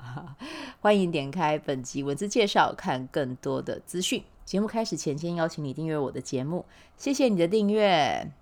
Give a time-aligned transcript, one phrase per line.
[0.80, 4.22] 欢迎点开本集文字介绍，看更多的资讯。
[4.44, 6.64] 节目开始前，先邀请你订阅我的节目，
[6.96, 8.32] 谢谢你的订阅。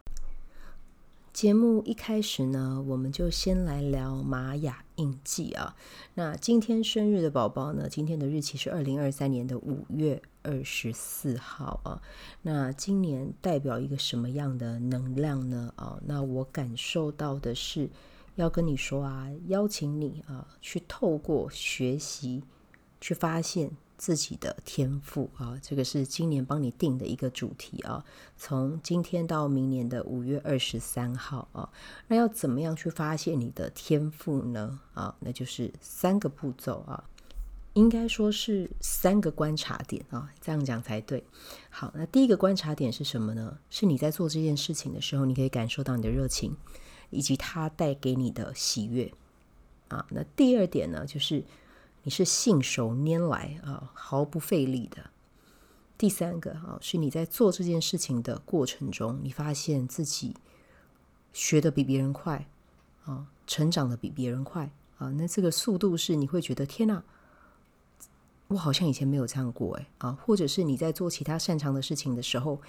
[1.33, 5.77] 节目一开始呢，我们就先来聊玛雅印记啊。
[6.15, 12.01] 那今天生日的宝宝呢，今天的日期是二零二三年的五月二十四号啊。
[12.43, 15.73] 那今年代表一个什么样的能量呢？
[15.77, 17.91] 啊，那我感受到的是。
[18.41, 22.43] 要跟你说啊，邀请你啊，去透过学习，
[23.01, 28.05] 去发现自己的天赋啊，这个是今年帮你定的一个主题啊。
[28.37, 31.69] 从今天到明年的五月二十三号啊，
[32.07, 34.79] 那要怎么样去发现你的天赋呢？
[34.95, 37.03] 啊，那就是三个步骤啊，
[37.73, 41.25] 应该说是三个观察点啊，这样讲才对。
[41.71, 43.59] 好，那第一个观察点是什么呢？
[43.69, 46.57] 是你在做这件事情的时候，你可以感受到你的热情。
[47.11, 49.13] 以及它带给你的喜悦
[49.89, 51.45] 啊，那第二点呢，就是
[52.03, 55.11] 你是信手拈来啊，毫不费力的。
[55.97, 60.37] 第三个啊，是你在做这件事情的过程中，你发现自己
[61.33, 62.49] 学得比别人快
[63.05, 67.03] 啊，成长得比别人快啊，那这个速度是你会觉得天哪，
[68.49, 72.61] 我好像以前没有这样过哎啊，或者是你在做其他擅长的事情的时候。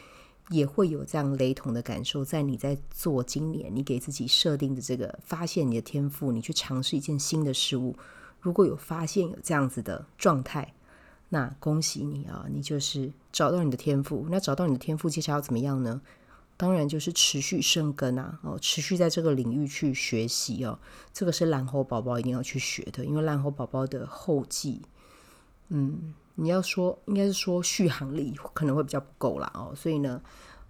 [0.49, 7.95] 也会有这样雷同的感受，在你在做今年你给自己设定的这个发现你的天赋，你去尝试一件新的事物，
[8.41, 10.73] 如果有发现有这样子的状态，
[11.29, 14.25] 那恭喜你啊，你就是找到你的天赋。
[14.29, 16.01] 那找到你的天赋，接下来要怎么样呢？
[16.57, 20.79] 当然就是持续生根啊，哦，持续在这个领域去学习哦。
[21.13, 24.81] 这个是蓝猴宝宝一定要去学的，因为蓝猴宝宝的后继，
[25.67, 26.15] 嗯。
[26.41, 30.21] 你要说，应该是说续航力可能会比较不够啦哦，所以呢，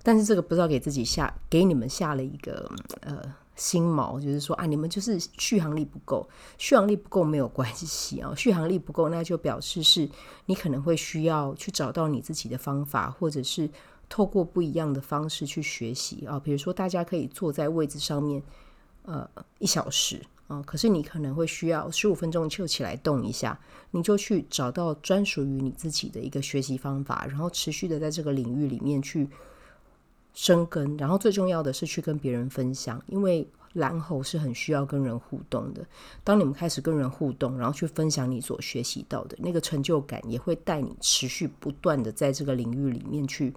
[0.02, 2.70] 但是这个不知道给自己下给你们下了一个
[3.02, 3.22] 呃
[3.56, 6.28] 心锚，就是说啊，你们就是续航力不够，
[6.58, 10.10] 续航力不够没有关系啊，续航力不够那就表示是
[10.48, 13.70] 你可能会需要去找到你自己的方法，或者是
[14.08, 18.42] 透过不一样的方式去学习啊，比如说大家可以坐在位置上面
[19.04, 19.30] 呃
[19.60, 20.20] 一小时。
[20.50, 23.58] 啊，可是你可能会需要十五分钟就起来动一下，
[23.92, 29.30] 你就去找到专属于你自己的一个学习方法，然后持续的在这个领域里面去
[30.34, 35.86] 生根，然后最重要的是去跟别人分享，因为蓝猴是很需要跟人互动的。
[36.24, 43.54] 当你们开始跟人互动，然后去分享你所学习到的那个成就感，也会带你持续不断的在这个领域里面去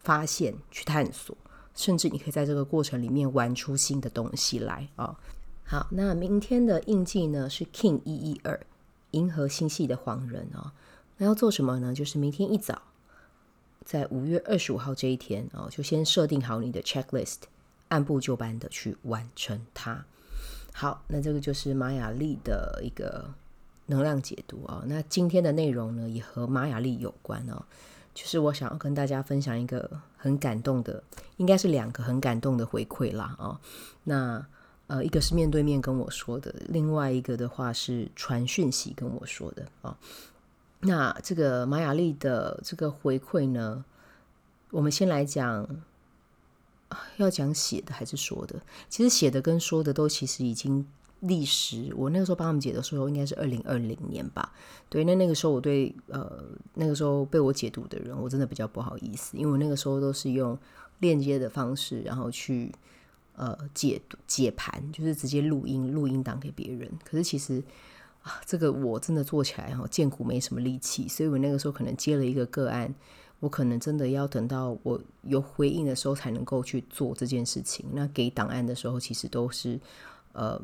[0.00, 1.34] 发现、去探索，
[1.74, 5.18] 甚至你可以在这个过程里面玩出新的东西来啊。
[5.70, 8.58] 好，那明天的印记呢是 King 一一二，
[9.12, 10.72] 银河星系的黄人哦。
[11.18, 11.94] 那要做什么呢？
[11.94, 12.82] 就是明天一早，
[13.84, 17.36] 在五月二十五号这一天哦，就先设定好你的 checklist，
[17.86, 20.04] 按部就班的去完成它。
[20.72, 23.32] 好，那这个就是玛雅历的一个
[23.86, 24.82] 能量解读哦。
[24.88, 27.62] 那今天的内容呢，也和玛雅历有关哦。
[28.12, 31.04] 就是我想要跟大家分享一个很感动的，
[31.36, 33.60] 应该是两个很感动的回馈啦哦。
[34.02, 34.44] 那
[34.90, 39.96] 呃，一个是面对面跟我说的，另外一个的话是传讯息跟我说的啊、
[40.80, 43.84] 那这个玛雅丽的这个回馈呢，
[44.72, 45.64] 我们先来讲，
[47.18, 48.60] 要讲写的还是说的？
[48.88, 50.84] 其实写的跟说的都其实已经
[51.20, 51.92] 历时。
[51.94, 54.52] 我那个时候帮他们解的时候，应该是二零二零年吧。
[54.88, 56.42] 对，那那个时候我对呃
[56.74, 60.58] 那个时候被我解读的人，我真的比较不好意思，因为我那个时候都是用
[60.98, 62.74] 链接的方式，然后去。
[63.40, 66.86] 呃，解解盘就是直接录音，录音档给别人。
[67.02, 67.64] 可是其实
[68.22, 72.94] 啊，这个我真的做起来哈，荐骨没什么力气，所以我那个时候可能接了一个个案，
[73.38, 77.86] 我可能真的要等到我有回应的时候才能够去做这件事情。
[77.94, 79.80] 那给档案的时候，其实都是
[80.34, 80.60] 呃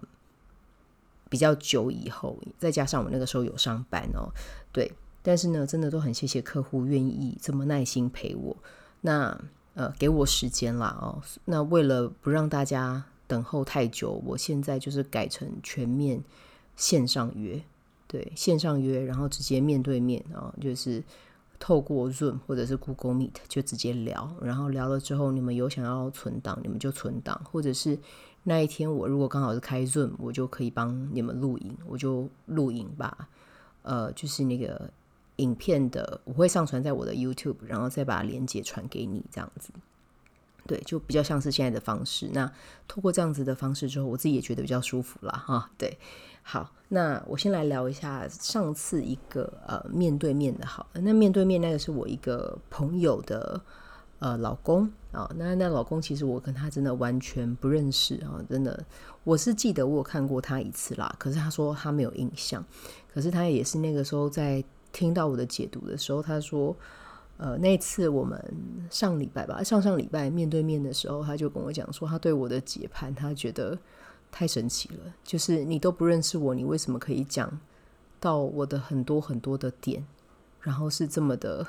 [1.30, 4.28] 比较久以后，再加上我那个时候有上班哦，
[4.70, 4.92] 对。
[5.22, 8.54] 但是呢，真的都很谢谢客户愿意这么耐心陪我。
[9.00, 9.40] 那。
[9.76, 11.22] 呃，给我时间啦哦。
[11.44, 16.24] 那为了不让大家等候太久，我现在就是改成全面
[16.76, 17.62] 线上约，
[18.06, 21.04] 对，线上约，然后直接面对面啊，就是
[21.58, 27.98] 透过 Zoom 或者是 Google Meet 就直接聊，然后聊了之后，你们有想要存档，你们就存档，或者是
[28.44, 33.28] 那一天我如果刚好是开 Zoom，我就可以帮你们录影，我就录影吧。
[33.82, 34.90] 呃，就是那个
[35.36, 39.70] 影片的，我会上传在我的 YouTube，然后再把链接传给你，这样子。
[40.66, 42.28] 对，就比较像是现在的方式。
[42.32, 42.50] 那
[42.88, 45.44] 透过这样子的方式之后，我自己也觉得比较舒服啦。
[45.46, 45.70] 哈。
[45.78, 45.96] 对，
[46.42, 53.60] 好，那我先来聊一下上次一个呃面对面的，好，那面对面那个是我一个朋友的
[54.18, 58.84] 呃老公啊、哦，那那老公其实我跟他真的完全不认识啊、哦，真的，
[59.22, 62.64] 我是记得我有看过他一次啦，可是他说他没有印象，
[63.14, 64.64] 可是他也是那个时候在
[64.96, 66.74] 听到我的解读的时候，他说。
[67.38, 68.42] 呃，那次我们
[68.90, 73.78] 上礼拜吧，上上礼拜面对面的时候，他就跟我讲说，他对我的解盘，他觉得
[74.32, 75.12] 太神奇了。
[75.22, 77.60] 就是你都不认识我，你为什么可以讲
[78.18, 80.02] 到我的很多很多的点，
[80.62, 81.66] 然后是这么的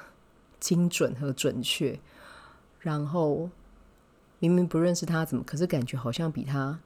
[0.58, 2.00] 精准和准确？
[2.80, 3.50] 然后
[4.40, 6.80] 明明不认识他，怎么可是感觉好像比他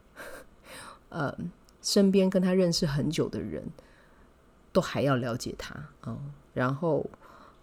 [1.09, 1.37] 呃
[1.83, 3.63] 身边跟他认识很久的人
[4.71, 6.17] 都还要了解他啊、哦？
[6.53, 7.05] 然后。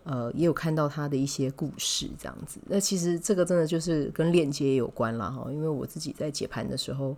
[0.05, 2.59] 呃，也有看到他的一些故事，这样子。
[2.67, 5.53] 那其实这个真的就是跟链接有关了哈。
[5.53, 7.15] 因为我自己在解盘的时候，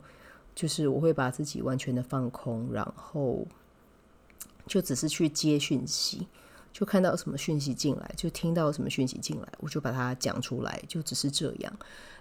[0.57, 3.47] 就是我会把自己完全的放空，然后
[4.67, 6.27] 就只是去接讯息，
[6.73, 11.73] 就看到什么讯息进来，就听到什么讯息进来，我就把它讲出来，就只是这样。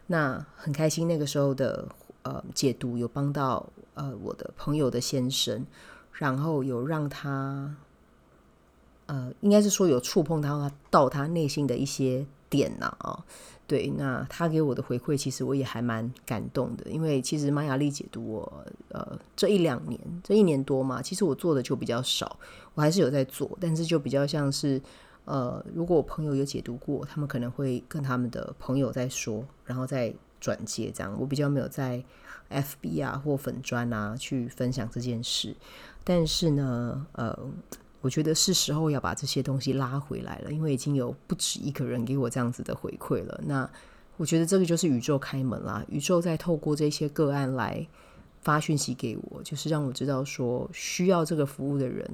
[0.06, 1.88] 那很开心，那个时候的
[2.22, 5.66] 呃解读有帮到呃我的朋友的先生，
[6.20, 7.76] 然后有让他。
[9.12, 13.26] 呃，应该是说有触碰到他到他内心的一些点呐啊，
[13.66, 22.38] 对，那他给我的回馈，其实我也还蛮感动的，因为其实玛雅历解读我呃这一两年这一年多嘛，其实我做的就比较少，
[22.76, 24.80] 我还是有在做，但是就比较像是
[25.26, 32.04] 呃，如果我朋友有解读过，他们可能会跟他们的朋友在说，然后再转接这样，我比较没有在
[32.50, 35.56] FB 啊或粉砖啊去分享这件事，
[36.04, 37.38] 但是呢，呃。
[38.02, 43.42] 我觉得是时候要把这些东西拉回来了，因为已经有不止一个人给我这样子的回馈了。
[43.44, 43.70] 那
[44.16, 47.86] 我觉得这个就是宇宙开门啦，宇宙在透过这些个案来
[48.40, 52.10] 发讯息给我，就是让我知道说需要这个服务的人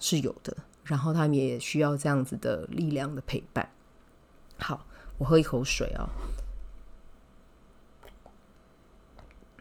[0.00, 3.70] 是有的，然后他们也需要这样子的力量的陪伴。
[4.58, 4.84] 好，
[5.18, 6.10] 我喝一口水啊。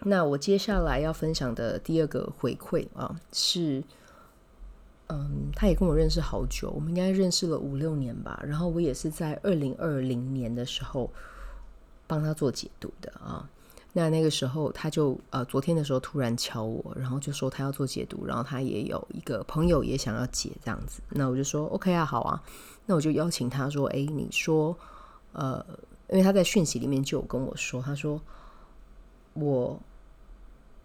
[0.05, 3.83] 那我接下来要分享的第二个回馈啊是。
[5.09, 8.41] 嗯，他也跟我认识好久，我们应该认识了五六年吧。
[8.43, 11.11] 然后我也是在二零二零年的时候
[12.07, 13.47] 帮他做解读的啊。
[13.91, 21.01] 那那个时候他就呃，昨天的时候突然敲我，然后就说他要做解读，然后他也有一个朋友也想要解这样子。
[21.09, 22.41] 那我就说 OK 啊，好啊。
[22.85, 24.75] 那我就邀请他说，哎，你说
[25.33, 25.63] 呃，
[26.09, 28.19] 因为他在讯息里面就有跟我说，他说
[29.33, 29.79] 我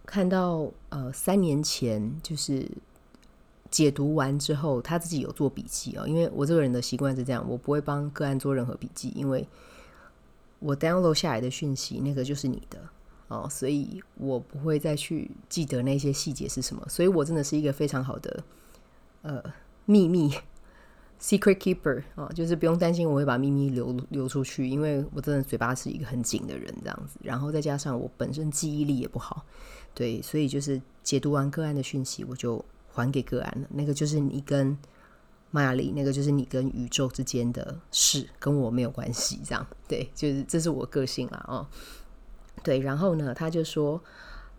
[0.09, 2.67] 看到呃三年前就是。
[3.71, 9.47] 解读完之后，他自己有做笔记啊，因为我这个人的习惯是这样，我不会帮个案做任何笔记，因为
[10.59, 12.81] 我 download 下来的讯息那个就是你的
[13.29, 18.43] 哦，所以我不会再去记得那些细节是什么，所以我真的是一个非常好的
[19.21, 19.45] 呃
[19.85, 20.33] 秘密
[21.21, 29.45] secret keeper 啊，就是不用担心我会把秘密流流出去，因为我真的嘴巴是一个很紧的人这样子，然后再加上我本身记忆力也不好，
[29.99, 32.65] 对，所以就是解读完个案的讯息我就。
[32.91, 34.77] 还给个案了，那个就是你跟
[35.53, 39.41] 玛雅历，那个就是你跟宇宙之间的事，跟我没有关系。
[39.45, 41.45] 这样对，就是这是我个性啦。
[41.47, 41.67] 哦。
[42.65, 44.03] 对，然后呢，他就说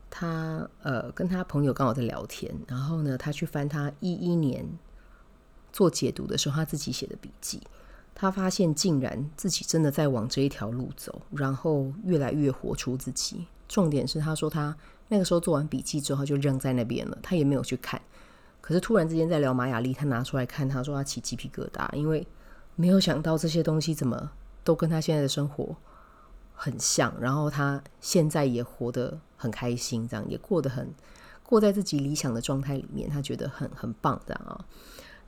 [0.09, 4.65] 他呃跟他朋友刚好在聊天，然后呢，他去翻他一一年
[5.73, 7.61] 做解读的时候他自己写的笔记，
[8.15, 13.47] 他发现竟然自己真的在往这一条路走，然后越来越活出自己。
[13.67, 14.77] 重点是他说他
[15.09, 18.01] 那个时候做完笔记之后就扔在那边了，他也没有去看。
[18.61, 22.25] 可是突然之间在聊玛雅历，他拿出来看，他说他起鸡皮疙瘩，因为
[22.75, 24.31] 没有想到这些东西怎么
[24.63, 25.75] 都跟他现在的生活
[26.53, 30.93] 很像，然后他现在也活得很开心，这样也过得很
[31.43, 34.65] 过在自己理想的状态里面，他觉得很很棒这样啊。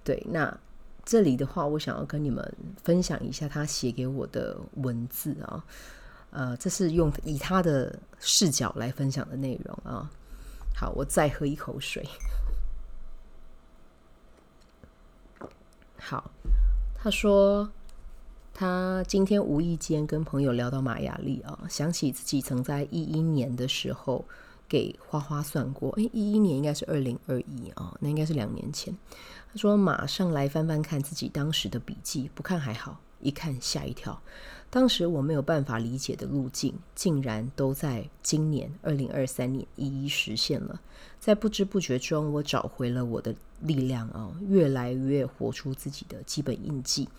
[0.04, 0.56] 对，那
[1.04, 5.66] 这里的话，我想要跟你们分享一下他写给我的文字啊，
[6.32, 10.10] 呃，这是用以他的视角来分享的内容啊。
[10.76, 12.08] 好，我再喝一口水。
[16.00, 16.32] 好，
[16.96, 17.70] 他说
[18.54, 24.26] 他今天无意间跟朋友聊到玛雅历啊，想起自己曾在一一年的时候
[24.68, 28.96] 给花花算过，诶，一一年应该是二零二一啊，那应该是两年前。
[29.52, 34.20] 他说马上来翻翻看自己当时的笔记，不看还好，一看吓一跳。
[34.72, 40.80] 当时我没有办法理解的路径，竟然都在今年二零二三年一一实现了。
[41.20, 47.10] 在不知不觉中，我找回了我的力量啊，越来越活出自己的基本印记。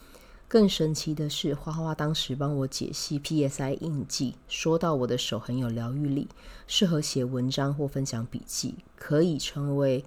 [0.48, 6.28] 更神奇的是，花花当时帮我解析 PSI 印记，说到我的手很有疗愈力，
[6.66, 10.02] 适合写文章或分享笔记，可以成为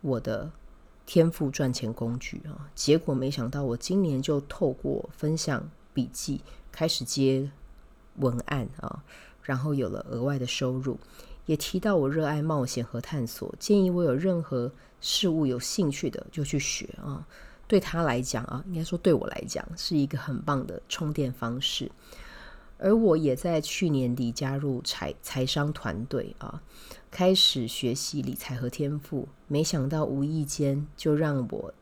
[0.00, 0.50] 我的
[1.04, 2.70] 天赋赚钱工具啊。
[2.74, 5.70] 结果没想到，我今年就透过分享。
[5.96, 7.50] 笔记开始接
[8.16, 9.02] 文案啊，
[9.42, 10.98] 然后有了额外的收入，
[11.46, 17.26] 也提到我热爱冒险和探索，建议我有任何事物有兴趣的就去学啊。
[17.66, 21.90] 对他来讲啊，应该说对我来讲是一个很棒的充电方式。
[22.78, 26.60] 而我也在去年底加入财财商团队啊，
[27.10, 31.72] 开始学习理财和天赋，没想到无意间就让我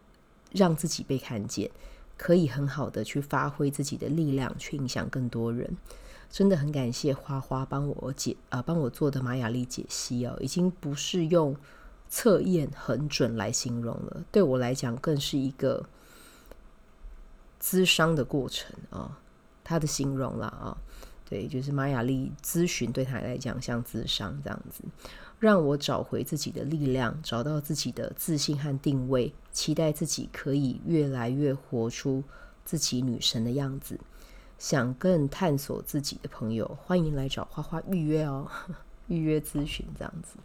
[0.53, 1.69] 让自己被看见。
[2.17, 5.77] 可以很好的去发挥自己的力量，去影响更多人。
[6.31, 11.57] 真的很感谢花花帮我解啊，帮我做的玛雅历解析哦，已经不是用
[12.09, 15.85] 测验很准来形容了，对我来讲更是一个
[17.63, 19.19] 咨商的过程啊。
[19.63, 20.77] 他的形容了啊，
[21.27, 24.85] 对，就是玛雅历咨询对他来讲像咨商这样子。
[25.45, 32.25] 让我找回自己的力量，找到自己的自信和定位，期待自己可以越来越活出
[32.65, 34.01] 自己女神的样子。
[34.59, 38.51] 想更探索自己的朋友，欢迎来找花花预约哦，
[39.09, 40.39] 预约咨询这样子。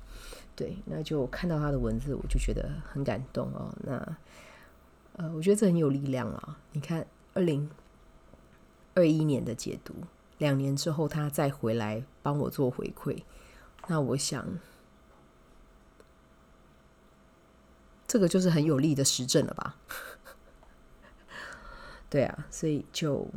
[0.53, 3.74] 对，那就看到他的文字，我就觉得很感动哦。
[3.82, 4.18] 那
[5.13, 6.60] 呃，我觉得这很有力量啊。
[6.74, 7.70] 你看，二零
[8.96, 9.94] 二一年的解读，
[10.39, 13.24] 两年之后他再回来帮我做回馈，
[13.88, 14.46] 那我想。
[18.09, 19.75] 这个就是很有力的实证了吧？
[22.09, 23.27] 对啊，所以就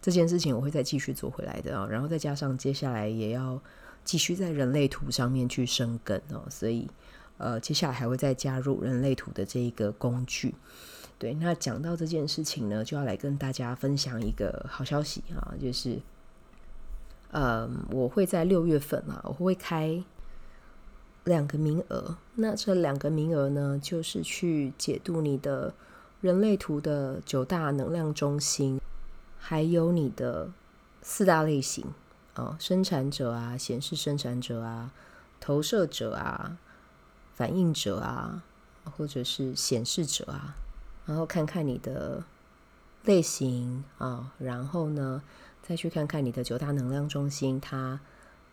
[0.00, 3.60] 这件事情我会再继续做回来的啊，然后再加上接下来也要
[4.02, 6.88] 继续在人类图上面去生根哦，所以
[7.36, 10.54] 呃，接下来还会再加入人类图的这一个工具。
[11.18, 16.00] 对，那讲到这件事情呢，就要来跟大家分享一个好消息啊，就是
[17.32, 20.02] 呃，我会在六月份啊，我会开。
[21.24, 25.72] 两个名额，那这两个名额呢，就是去解读你的
[26.20, 28.78] 人类图的九大能量中心，
[29.38, 30.50] 还有你的
[31.00, 31.86] 四大类型
[32.34, 34.92] 啊，生产者啊，显示生产者啊，
[35.40, 36.58] 投射者啊，
[37.34, 38.42] 反应者啊，
[38.96, 40.54] 或者是显示者啊，
[41.06, 42.22] 然后看看你的
[43.04, 45.22] 类型啊，然后呢，
[45.62, 47.98] 再去看看你的九大能量中心，它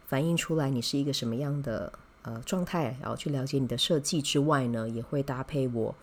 [0.07, 1.91] 反映出来你是一个什么样的。
[2.23, 5.95] 呃，状态，然后去了解你的设计之外呢，也会搭配我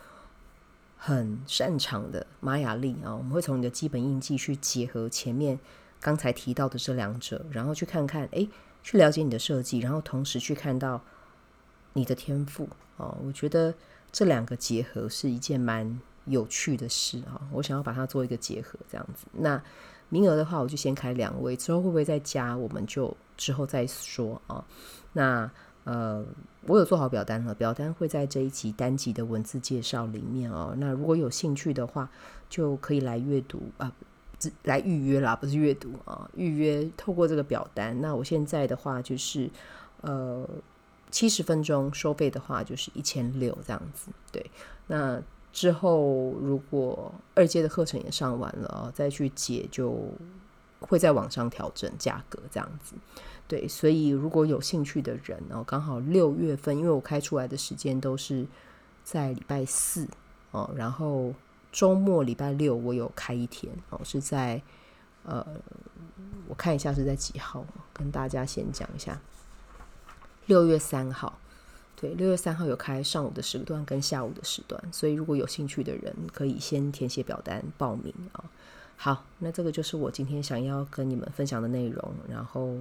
[0.97, 3.15] 很擅长的玛雅历啊。
[3.15, 5.57] 我们会从你的基本印记去结合前面
[6.01, 8.49] 刚才提到的这两者，然后去看看，哎，
[8.83, 11.01] 去了解你的设计，然后同时去看到
[11.93, 13.17] 你的天赋啊。
[13.25, 13.73] 我觉得
[14.11, 17.47] 这两个结合是一件蛮有趣的事啊。
[17.53, 19.25] 我想要把它做一个结合，这样子。
[19.31, 19.63] 那
[20.09, 24.65] 名额的话，我就先开两位，之后会不会再加，我们就之后再说啊。
[25.13, 25.49] 那。
[25.89, 26.23] 呃，
[26.67, 30.75] 我有做好表单了，表单会在这一集单集的文字介绍里面哦。
[30.77, 32.11] 那如果有兴趣的话，
[32.51, 33.91] 就可以来阅读啊，
[34.65, 37.99] 来预约啦，不是阅读啊，预约透过这个表单。
[38.03, 39.49] 那我现在的话就是，
[40.03, 40.47] 呃，
[41.11, 44.11] 七十分钟收费的话就是一千六这样子。
[44.31, 44.51] 对，
[44.89, 45.19] 那
[45.55, 49.99] 之后如果二阶的课程也上完了啊，再去解就
[50.81, 52.95] 会在网上调整价格这样子。
[53.49, 58.47] 对，所以如果有兴趣的人哦，刚好六月份，因为我开出来的时间都是
[59.03, 60.07] 在礼拜四
[60.51, 61.33] 哦，然后
[61.73, 64.61] 周末礼拜六我有开一天哦，是在
[65.25, 65.47] 呃，
[66.47, 67.65] 我看一下是在几号，
[67.95, 69.19] 跟大家先讲一下，
[70.45, 71.39] 六月三号，
[71.97, 78.45] 对，六月三号有开上午的时段跟下午的时段，所以如果有兴趣的人可以先填写表单报名啊。
[78.99, 82.77] 好，那这个就是我今天想要跟你们分享的内容，然后。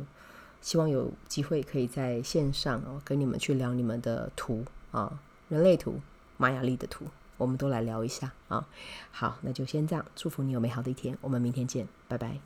[0.62, 5.96] 希望有机会可以在线上哦，跟你们去聊你们的图啊，人类图、
[6.38, 7.06] 玛雅历的图，
[7.38, 8.68] 我们都来聊一下啊。
[9.12, 12.38] 好，那就先这样，祝福你有美好的一天，我们明天见，拜拜。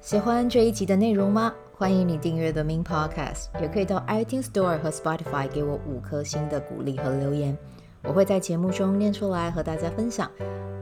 [0.00, 1.54] 喜欢这一集的内容吗？
[1.76, 7.56] 欢迎你订阅 The Min Podcast，也可以到 iTunes Store 和 Spotify 给我五颗星的鼓励和留言，
[8.02, 10.30] 我会在节目中念出来和大家分享。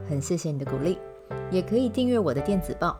[0.09, 0.97] 很谢谢你的鼓励，
[1.51, 2.99] 也可以订阅我的电子报。